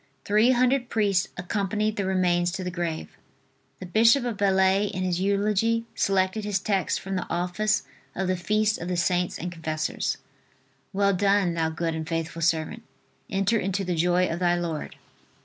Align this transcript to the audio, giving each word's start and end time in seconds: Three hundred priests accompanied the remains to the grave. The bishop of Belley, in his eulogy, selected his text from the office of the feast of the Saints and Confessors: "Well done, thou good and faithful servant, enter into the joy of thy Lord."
Three 0.25 0.49
hundred 0.49 0.89
priests 0.89 1.27
accompanied 1.37 1.95
the 1.95 2.07
remains 2.07 2.51
to 2.53 2.63
the 2.63 2.71
grave. 2.71 3.15
The 3.79 3.85
bishop 3.85 4.25
of 4.25 4.35
Belley, 4.35 4.87
in 4.87 5.03
his 5.03 5.21
eulogy, 5.21 5.85
selected 5.93 6.43
his 6.43 6.57
text 6.57 6.99
from 6.99 7.15
the 7.15 7.29
office 7.29 7.83
of 8.15 8.27
the 8.27 8.35
feast 8.35 8.79
of 8.79 8.87
the 8.87 8.97
Saints 8.97 9.37
and 9.37 9.51
Confessors: 9.51 10.17
"Well 10.91 11.13
done, 11.13 11.53
thou 11.53 11.69
good 11.69 11.93
and 11.93 12.09
faithful 12.09 12.41
servant, 12.41 12.81
enter 13.29 13.59
into 13.59 13.83
the 13.83 13.93
joy 13.93 14.27
of 14.27 14.39
thy 14.39 14.55
Lord." 14.55 14.95